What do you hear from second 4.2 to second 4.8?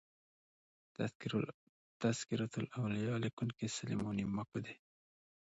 ماکو دﺉ.